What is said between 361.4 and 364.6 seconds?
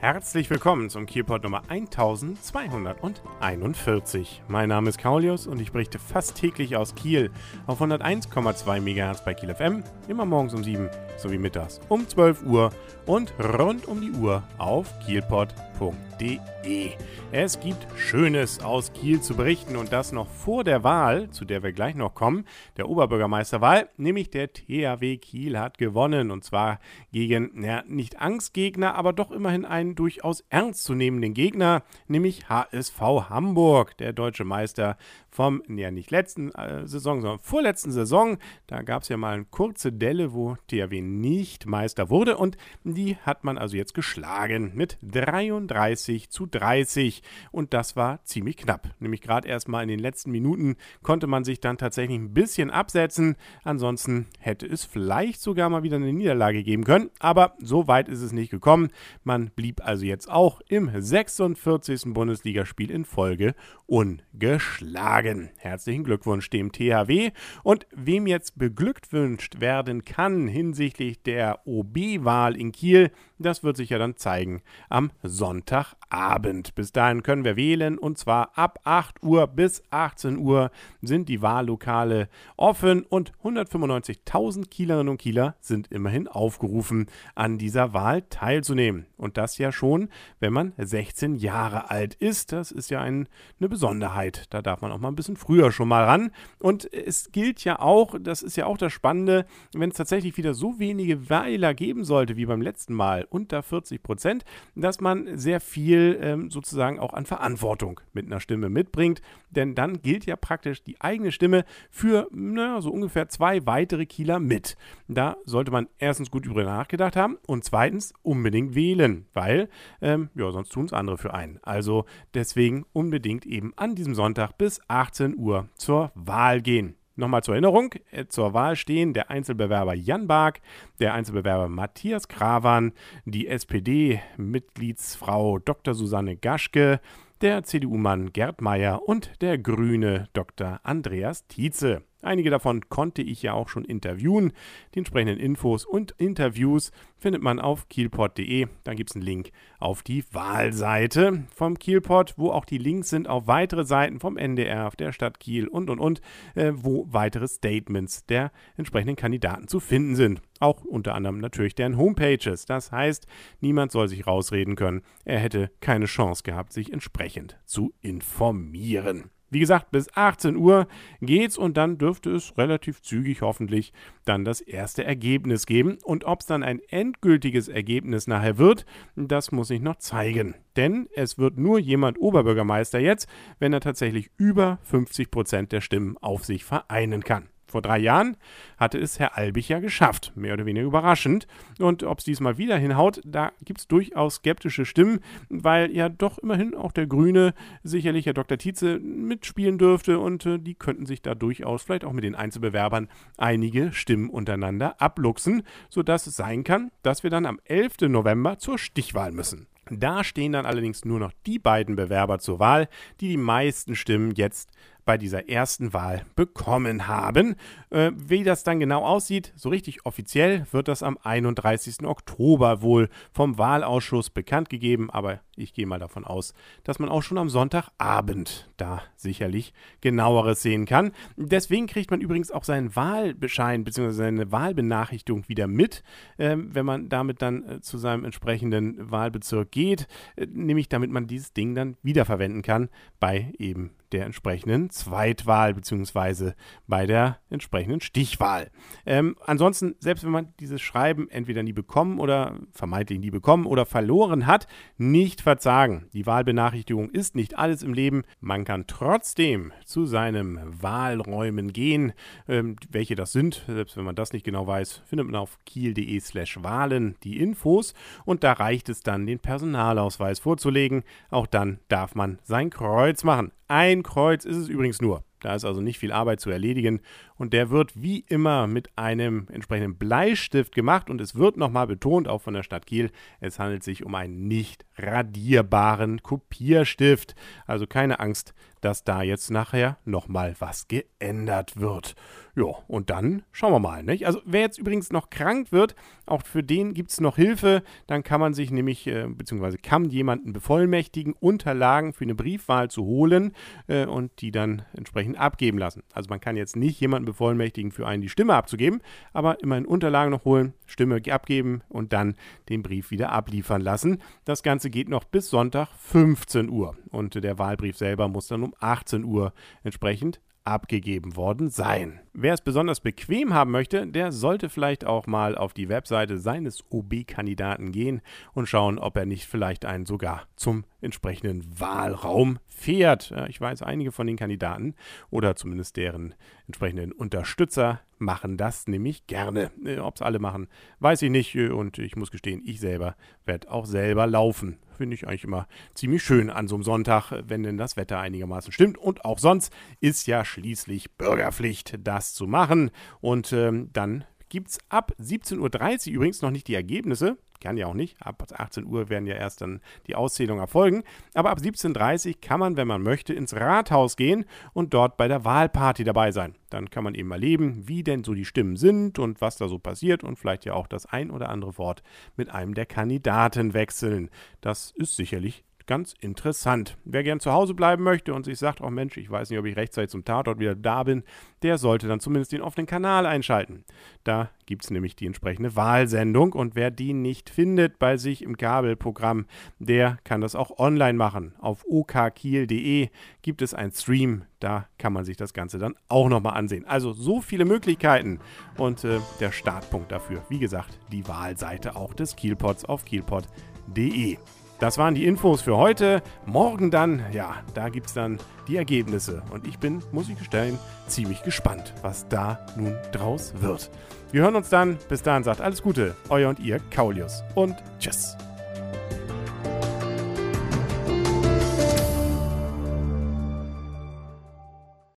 ab 17.30 Uhr kann man, wenn man möchte, ins Rathaus gehen